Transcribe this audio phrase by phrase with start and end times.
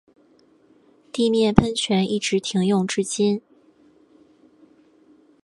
[1.11, 3.39] 地面喷泉一直停用至今。